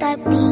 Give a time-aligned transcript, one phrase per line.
[0.00, 0.50] Tapi.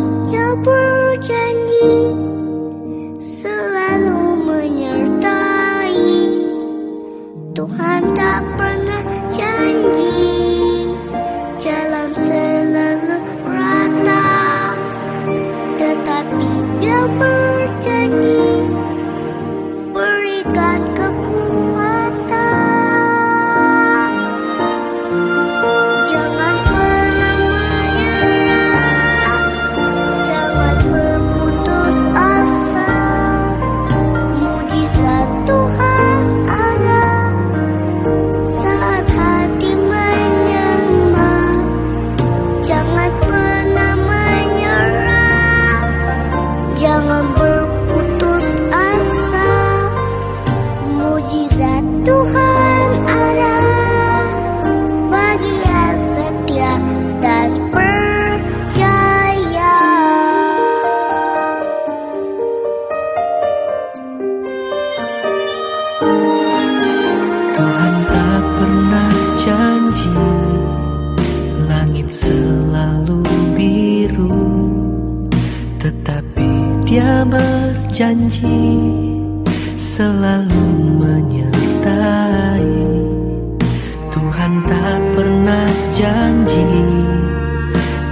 [85.99, 86.71] Janji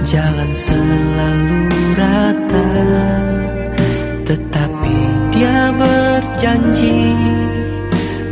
[0.07, 1.67] Jalan selalu
[1.99, 2.67] rata.
[4.27, 4.97] Tetapi
[5.35, 7.11] dia berjanji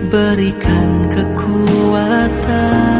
[0.07, 2.94] berikan kekuatan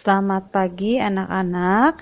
[0.00, 2.00] Selamat pagi anak-anak.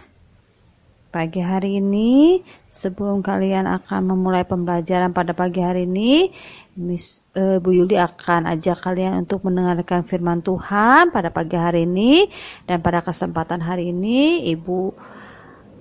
[1.11, 2.39] Pagi hari ini,
[2.71, 6.31] sebelum kalian akan memulai pembelajaran pada pagi hari ini,
[6.79, 12.31] Miss eh, Bu Yuli akan ajak kalian untuk mendengarkan firman Tuhan pada pagi hari ini
[12.71, 14.79] dan pada kesempatan hari ini Ibu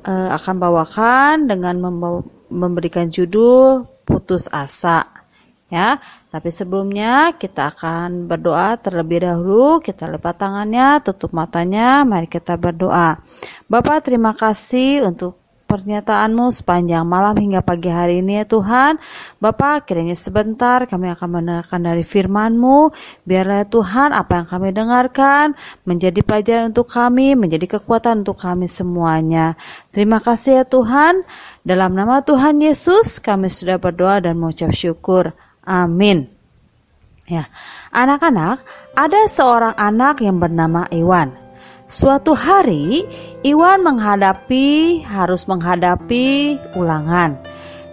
[0.10, 1.78] eh, akan bawakan dengan
[2.50, 5.06] memberikan judul putus asa.
[5.68, 6.00] Ya,
[6.32, 9.84] tapi sebelumnya kita akan berdoa terlebih dahulu.
[9.84, 12.08] Kita lepas tangannya, tutup matanya.
[12.08, 13.20] Mari kita berdoa.
[13.68, 15.36] Bapak, terima kasih untuk
[15.68, 18.96] pernyataan-Mu sepanjang malam hingga pagi hari ini ya Tuhan.
[19.44, 22.96] Bapak, kiranya sebentar kami akan mendengarkan dari firman-Mu.
[23.28, 25.46] Biarlah ya Tuhan apa yang kami dengarkan
[25.84, 29.60] menjadi pelajaran untuk kami, menjadi kekuatan untuk kami semuanya.
[29.92, 31.28] Terima kasih ya Tuhan.
[31.68, 35.36] Dalam nama Tuhan Yesus kami sudah berdoa dan mengucap syukur.
[35.68, 36.32] Amin.
[37.28, 37.44] Ya,
[37.92, 38.64] anak-anak,
[38.96, 41.36] ada seorang anak yang bernama Iwan.
[41.92, 43.04] Suatu hari,
[43.44, 47.36] Iwan menghadapi harus menghadapi ulangan.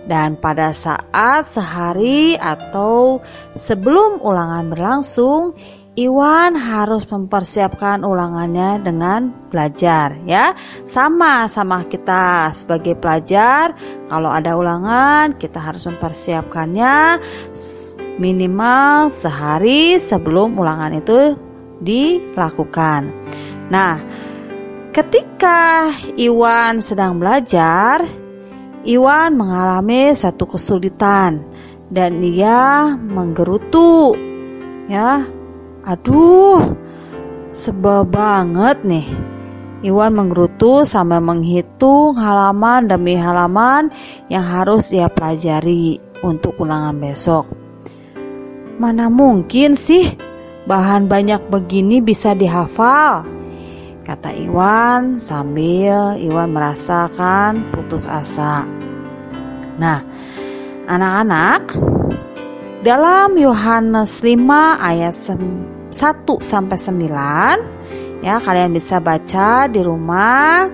[0.06, 3.18] Dan pada saat sehari atau
[3.58, 5.58] sebelum ulangan berlangsung,
[5.94, 10.50] Iwan harus mempersiapkan ulangannya dengan belajar ya.
[10.82, 13.78] Sama sama kita sebagai pelajar,
[14.10, 17.22] kalau ada ulangan kita harus mempersiapkannya
[18.18, 21.38] minimal sehari sebelum ulangan itu
[21.78, 23.14] dilakukan.
[23.70, 24.02] Nah,
[24.90, 28.02] ketika Iwan sedang belajar,
[28.82, 31.38] Iwan mengalami satu kesulitan
[31.86, 34.18] dan dia menggerutu.
[34.84, 35.24] Ya,
[35.84, 36.76] aduh,
[37.52, 39.06] sebel banget nih.
[39.84, 43.92] Iwan menggerutu sambil menghitung halaman demi halaman
[44.32, 47.44] yang harus ia pelajari untuk ulangan besok.
[48.80, 50.16] Mana mungkin sih
[50.64, 53.28] bahan banyak begini bisa dihafal?
[54.08, 58.64] Kata Iwan sambil Iwan merasakan putus asa.
[59.76, 60.00] Nah,
[60.88, 61.76] anak-anak,
[62.80, 70.66] dalam Yohanes 5 ayat sem- 1 sampai 9 ya kalian bisa baca di rumah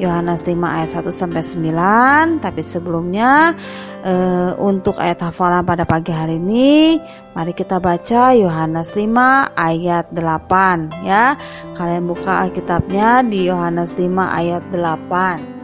[0.00, 3.56] Yohanes 5 ayat 1 sampai 9 tapi sebelumnya
[4.00, 6.96] eh, untuk ayat hafalan pada pagi hari ini
[7.36, 9.12] mari kita baca Yohanes 5
[9.56, 11.36] ayat 8 ya.
[11.76, 15.60] Kalian buka Alkitabnya di Yohanes 5 ayat 8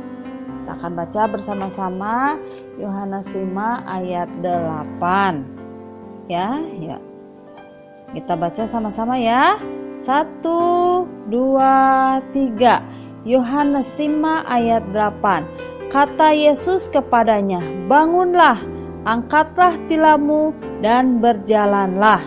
[0.66, 2.14] kita akan baca bersama-sama
[2.74, 3.54] Yohanes 5
[3.86, 6.98] ayat 8 ya ya
[8.12, 9.58] kita baca sama-sama ya.
[9.96, 12.84] Satu dua tiga.
[13.26, 17.58] Yohanes 5 ayat 8 Kata Yesus kepadanya
[17.90, 18.54] Bangunlah
[19.06, 20.50] angkatlah tilammu
[20.82, 22.22] dan berjalanlah.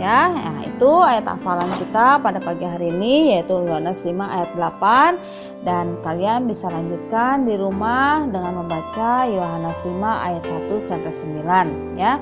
[0.00, 5.68] Ya, nah, itu ayat hafalan kita pada pagi hari ini yaitu Yohanes 5 ayat 8
[5.68, 10.42] dan kalian bisa lanjutkan di rumah dengan membaca Yohanes 5 ayat
[10.72, 12.16] 1 sampai 9 ya.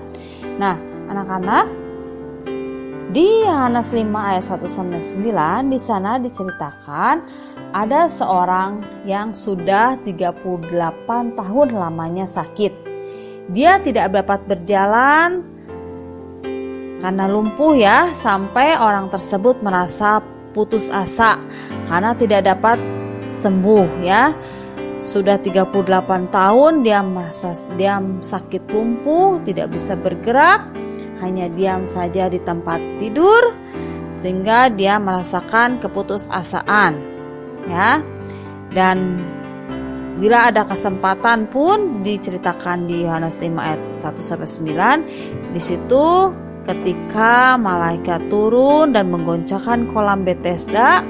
[0.58, 0.74] Nah,
[1.06, 1.70] anak-anak
[3.08, 7.24] di Yohanes 5 ayat 1 sampai 9 di sana diceritakan
[7.72, 10.44] ada seorang yang sudah 38
[11.08, 12.72] tahun lamanya sakit.
[13.48, 15.40] Dia tidak dapat berjalan
[17.00, 20.20] karena lumpuh ya sampai orang tersebut merasa
[20.52, 21.40] putus asa
[21.88, 22.76] karena tidak dapat
[23.32, 24.36] sembuh ya.
[24.98, 25.70] Sudah 38
[26.28, 30.74] tahun dia merasa dia sakit lumpuh, tidak bisa bergerak,
[31.20, 33.54] hanya diam saja di tempat tidur
[34.10, 36.92] sehingga dia merasakan keputusasaan
[37.68, 38.00] ya.
[38.68, 39.22] Dan
[40.18, 44.48] bila ada kesempatan pun diceritakan di Yohanes 5 ayat 1 sampai
[45.06, 46.06] 9 di situ
[46.66, 51.06] ketika malaikat turun dan menggoncangkan kolam Bethesda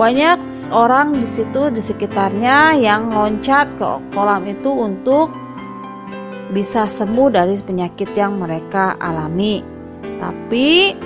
[0.00, 0.38] banyak
[0.72, 5.28] orang di situ di sekitarnya yang loncat ke kolam itu untuk
[6.52, 9.60] bisa sembuh dari penyakit yang mereka alami.
[10.18, 10.96] Tapi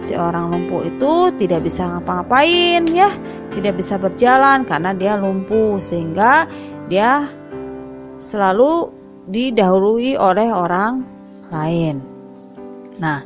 [0.00, 3.10] si orang lumpuh itu tidak bisa ngapa-ngapain ya,
[3.52, 6.46] tidak bisa berjalan karena dia lumpuh sehingga
[6.88, 7.26] dia
[8.20, 8.92] selalu
[9.28, 11.02] didahului oleh orang
[11.50, 11.96] lain.
[13.00, 13.24] Nah,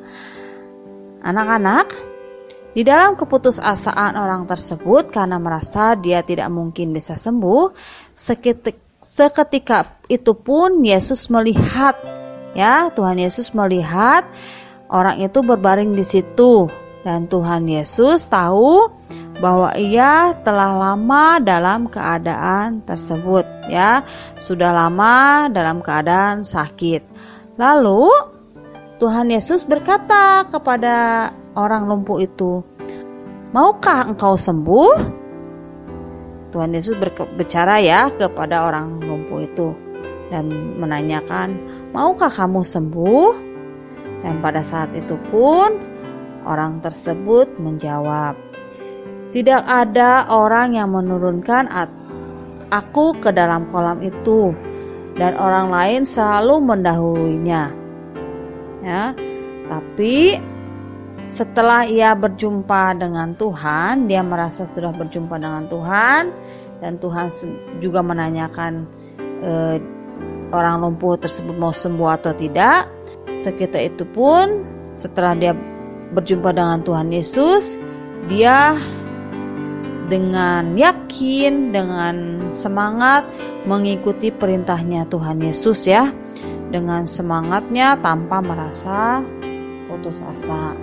[1.20, 1.86] anak-anak,
[2.74, 7.70] di dalam keputusasaan orang tersebut karena merasa dia tidak mungkin bisa sembuh,
[8.14, 11.94] seketika, seketika itu pun Yesus melihat
[12.56, 14.24] ya, Tuhan Yesus melihat
[14.88, 16.72] orang itu berbaring di situ
[17.04, 18.88] dan Tuhan Yesus tahu
[19.44, 24.00] bahwa ia telah lama dalam keadaan tersebut ya,
[24.40, 27.04] sudah lama dalam keadaan sakit.
[27.60, 28.08] Lalu
[29.02, 31.28] Tuhan Yesus berkata kepada
[31.58, 32.62] orang lumpuh itu,
[33.52, 35.23] "Maukah engkau sembuh?"
[36.54, 39.74] Tuhan Yesus berbicara ya kepada orang lumpuh itu
[40.30, 40.46] dan
[40.78, 41.58] menanyakan,
[41.90, 43.30] "Maukah kamu sembuh?"
[44.22, 45.74] Dan pada saat itu pun
[46.46, 48.38] orang tersebut menjawab,
[49.34, 51.66] "Tidak ada orang yang menurunkan
[52.70, 54.54] aku ke dalam kolam itu,
[55.18, 57.74] dan orang lain selalu mendahulunya."
[58.78, 59.10] ya.
[59.66, 60.38] Tapi
[61.24, 66.43] setelah ia berjumpa dengan Tuhan, dia merasa sudah berjumpa dengan Tuhan
[66.82, 67.28] dan Tuhan
[67.78, 68.86] juga menanyakan
[69.42, 69.76] eh,
[70.54, 72.86] orang lumpuh tersebut mau sembuh atau tidak.
[73.34, 74.62] Sekitar itu pun
[74.94, 75.52] setelah dia
[76.14, 77.74] berjumpa dengan Tuhan Yesus,
[78.30, 78.78] dia
[80.06, 82.14] dengan yakin, dengan
[82.54, 83.26] semangat
[83.66, 86.12] mengikuti perintahnya Tuhan Yesus ya
[86.70, 89.24] dengan semangatnya tanpa merasa
[89.90, 90.76] putus asa.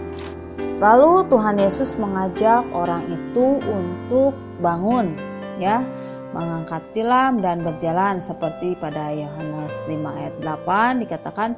[0.81, 5.13] Lalu Tuhan Yesus mengajak orang itu untuk bangun
[5.61, 5.85] ya,
[6.33, 11.53] mengangkat tilam dan berjalan seperti pada Yohanes 5 ayat 8 dikatakan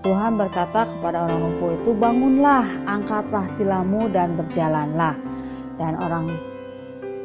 [0.00, 5.12] Tuhan berkata kepada orang lumpuh itu bangunlah, angkatlah tilammu dan berjalanlah.
[5.76, 6.32] Dan orang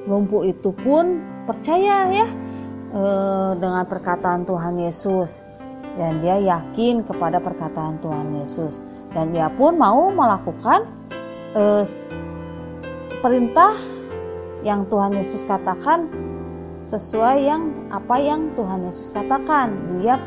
[0.04, 2.28] lumpuh itu pun percaya ya
[2.92, 5.48] eh, dengan perkataan Tuhan Yesus.
[5.96, 8.84] Dan dia yakin kepada perkataan Tuhan Yesus.
[9.16, 10.84] Dan dia pun mau melakukan
[11.56, 11.88] uh,
[13.24, 13.72] perintah
[14.66, 16.10] yang Tuhan Yesus katakan
[16.82, 19.78] sesuai yang apa yang Tuhan Yesus katakan.
[20.02, 20.18] Dia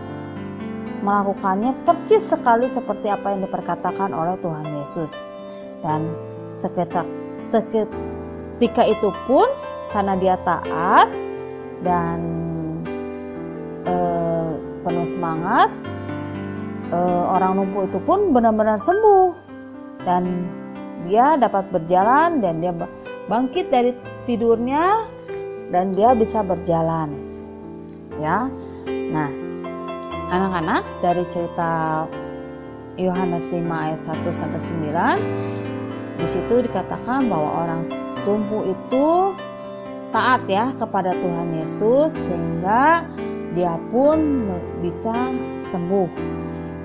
[1.03, 5.19] melakukannya percis sekali seperti apa yang diperkatakan oleh Tuhan Yesus.
[5.83, 6.15] Dan
[6.55, 7.03] seketika,
[7.43, 9.47] seketika itu pun
[9.91, 11.11] karena dia taat
[11.83, 12.19] dan
[13.87, 14.51] eh,
[14.83, 15.71] penuh semangat,
[16.93, 19.31] uh, orang lumpuh itu pun benar-benar sembuh.
[20.03, 20.49] Dan
[21.07, 22.73] dia dapat berjalan dan dia
[23.29, 23.93] bangkit dari
[24.25, 25.05] tidurnya
[25.69, 27.13] dan dia bisa berjalan.
[28.19, 28.49] Ya.
[28.89, 29.31] Nah,
[30.33, 32.05] anak-anak dari cerita
[32.99, 37.87] Yohanes 5 ayat 1 sampai 9 di situ dikatakan bahwa orang
[38.27, 39.07] lumpuh itu
[40.11, 43.07] taat ya kepada Tuhan Yesus sehingga
[43.55, 44.51] dia pun
[44.83, 45.15] bisa
[45.63, 46.11] sembuh.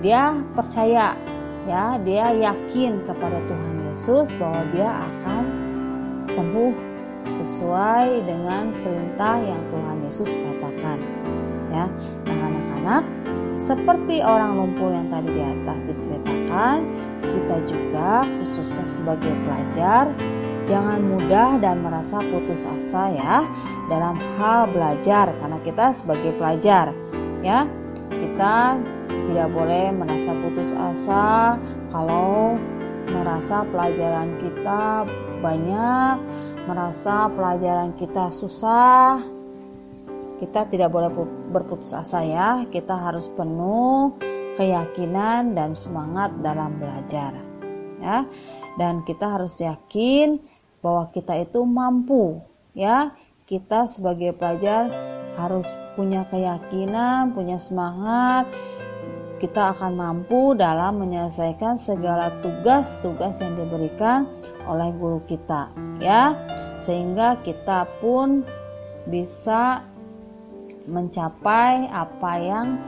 [0.05, 1.17] Dia percaya
[1.65, 5.62] ya, dia yakin kepada Tuhan Yesus bahwa dia akan
[6.29, 6.73] sembuh
[7.39, 10.99] sesuai dengan perintah yang Tuhan Yesus katakan.
[11.73, 11.89] Ya,
[12.29, 13.03] nah anak-anak,
[13.57, 16.85] seperti orang lumpuh yang tadi di atas diceritakan,
[17.23, 20.13] kita juga khususnya sebagai pelajar
[20.63, 23.43] Jangan mudah dan merasa putus asa ya
[23.91, 26.95] dalam hal belajar karena kita sebagai pelajar
[27.43, 27.67] ya
[28.07, 28.79] kita
[29.27, 31.59] tidak boleh merasa putus asa
[31.91, 32.55] kalau
[33.11, 35.03] merasa pelajaran kita
[35.43, 36.15] banyak,
[36.63, 39.19] merasa pelajaran kita susah,
[40.43, 41.07] kita tidak boleh
[41.55, 42.67] berputus asa ya.
[42.67, 44.11] Kita harus penuh
[44.59, 47.31] keyakinan dan semangat dalam belajar.
[48.03, 48.27] Ya.
[48.75, 50.43] Dan kita harus yakin
[50.83, 52.43] bahwa kita itu mampu
[52.75, 53.15] ya.
[53.47, 54.91] Kita sebagai pelajar
[55.39, 58.43] harus punya keyakinan, punya semangat.
[59.43, 64.23] Kita akan mampu dalam menyelesaikan segala tugas-tugas yang diberikan
[64.71, 65.67] oleh guru kita,
[65.99, 66.31] ya,
[66.79, 68.47] sehingga kita pun
[69.03, 69.83] bisa
[70.87, 72.79] mencapai apa yang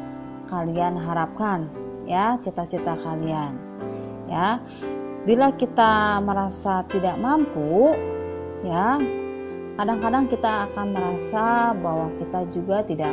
[0.47, 1.67] kalian harapkan
[2.07, 3.51] ya cita-cita kalian
[4.31, 4.63] ya.
[5.27, 7.97] Bila kita merasa tidak mampu
[8.63, 8.95] ya
[9.75, 13.12] kadang-kadang kita akan merasa bahwa kita juga tidak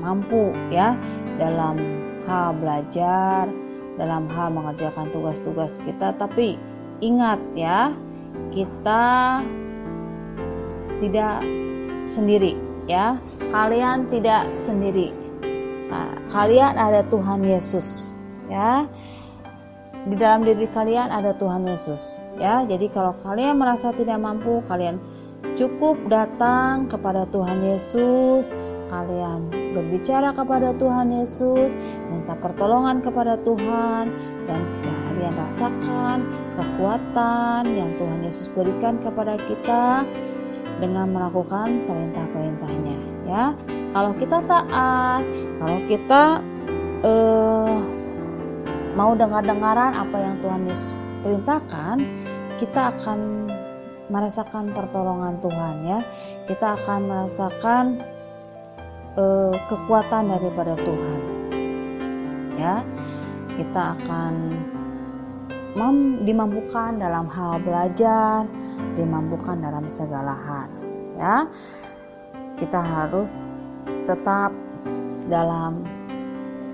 [0.00, 0.98] mampu ya
[1.38, 3.50] dalam hal belajar
[3.96, 6.16] dalam hal mengerjakan tugas-tugas kita.
[6.16, 6.56] Tapi
[7.02, 7.92] ingat ya
[8.54, 9.40] kita
[11.02, 11.42] tidak
[12.08, 13.18] sendiri ya.
[13.52, 15.12] Kalian tidak sendiri.
[15.92, 18.08] Nah, kalian ada Tuhan Yesus
[18.48, 18.88] ya.
[20.02, 22.64] Di dalam diri kalian ada Tuhan Yesus ya.
[22.64, 24.98] Jadi kalau kalian merasa tidak mampu kalian
[25.54, 28.50] cukup datang kepada Tuhan Yesus.
[28.92, 31.72] Kalian berbicara kepada Tuhan Yesus
[32.12, 34.12] minta pertolongan kepada Tuhan
[34.46, 34.60] dan
[35.08, 36.18] kalian rasakan
[36.56, 40.06] kekuatan yang Tuhan Yesus berikan kepada kita
[40.78, 43.44] dengan melakukan perintah-perintahnya ya.
[43.92, 45.22] Kalau kita taat
[45.60, 46.22] kalau kita
[47.04, 47.76] uh,
[48.92, 51.96] mau dengar-dengaran apa yang Tuhan Yesus perintahkan
[52.60, 53.48] kita akan
[54.12, 56.00] merasakan pertolongan Tuhan ya.
[56.44, 57.84] Kita akan merasakan
[59.16, 61.20] uh, kekuatan daripada Tuhan.
[62.56, 62.84] Ya
[63.52, 64.34] kita akan
[66.24, 68.44] dimampukan dalam hal belajar
[68.92, 70.68] dimampukan dalam segala hal
[71.16, 71.36] ya.
[72.60, 73.32] Kita harus
[74.06, 74.52] tetap
[75.26, 75.86] dalam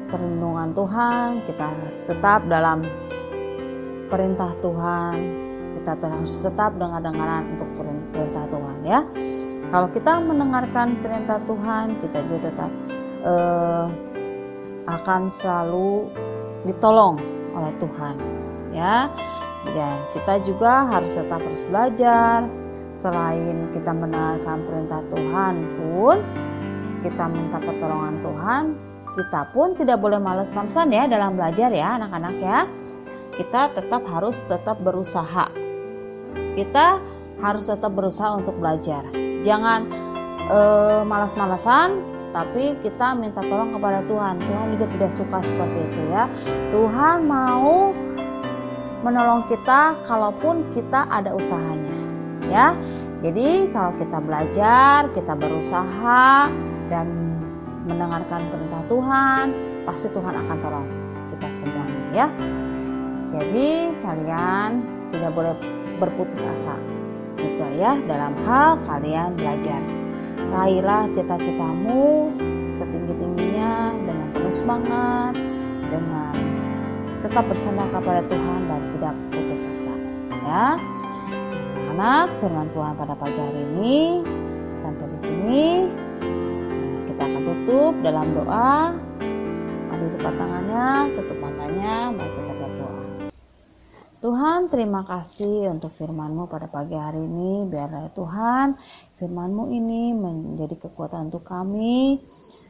[0.09, 2.81] perlindungan Tuhan kita harus tetap dalam
[4.09, 5.17] perintah Tuhan
[5.79, 9.01] kita harus tetap dengar-dengaran untuk perintah Tuhan ya
[9.69, 12.71] kalau kita mendengarkan perintah Tuhan kita juga tetap
[13.25, 13.87] uh,
[14.89, 16.09] akan selalu
[16.65, 17.21] ditolong
[17.53, 18.17] oleh Tuhan
[18.73, 19.13] ya
[19.75, 22.47] dan kita juga harus tetap terus belajar.
[22.97, 26.17] Selain kita mendengarkan perintah Tuhan pun,
[27.05, 28.65] kita minta pertolongan Tuhan,
[29.15, 32.59] kita pun tidak boleh malas-malasan ya dalam belajar ya anak-anak ya.
[33.39, 35.47] Kita tetap harus tetap berusaha.
[36.59, 36.99] Kita
[37.39, 39.28] harus tetap berusaha untuk belajar.
[39.47, 39.81] Jangan
[40.49, 42.01] eh, malas-malasan,
[42.35, 44.39] tapi kita minta tolong kepada Tuhan.
[44.43, 46.25] Tuhan juga tidak suka seperti itu ya.
[46.75, 47.95] Tuhan mau
[49.03, 51.97] menolong kita kalaupun kita ada usahanya
[52.51, 52.75] ya
[53.23, 56.51] jadi kalau kita belajar kita berusaha
[56.91, 57.07] dan
[57.87, 59.47] mendengarkan perintah Tuhan
[59.87, 60.89] pasti Tuhan akan tolong
[61.37, 62.27] kita semuanya ya
[63.39, 63.69] jadi
[64.03, 64.71] kalian
[65.15, 65.55] tidak boleh
[66.03, 66.75] berputus asa
[67.39, 69.81] juga ya dalam hal kalian belajar.
[70.49, 72.33] Raihlah cita-citamu
[72.75, 75.33] setinggi-tingginya dengan penuh semangat
[75.89, 76.35] dengan
[77.21, 79.95] tetap bersama kepada Tuhan dan tidak putus asa
[80.47, 80.67] ya.
[81.95, 84.23] Anak firman Tuhan pada pagi hari ini
[84.79, 85.67] sampai di sini.
[87.11, 88.95] Kita akan tutup dalam doa.
[89.91, 92.38] Adu depan tangannya tutup matanya berdoa
[94.19, 98.75] Tuhan terima kasih untuk firman-Mu pada pagi hari ini biarlah Tuhan
[99.15, 102.19] firman-Mu ini menjadi kekuatan untuk kami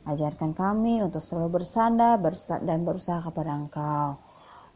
[0.05, 2.21] ajarkan kami untuk selalu bersandar
[2.61, 4.21] dan berusaha kepada Engkau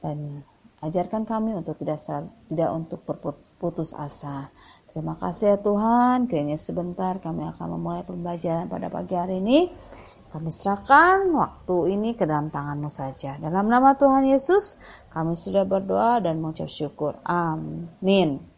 [0.01, 0.41] dan
[0.81, 2.01] ajarkan kami untuk tidak
[2.49, 4.49] tidak untuk berputus asa.
[4.93, 9.69] Terima kasih ya Tuhan, kiranya sebentar kami akan memulai pembelajaran pada pagi hari ini.
[10.33, 13.37] Kami serahkan waktu ini ke dalam tanganmu saja.
[13.37, 14.81] Dalam nama Tuhan Yesus,
[15.13, 17.21] kami sudah berdoa dan mengucap syukur.
[17.29, 18.52] Amin.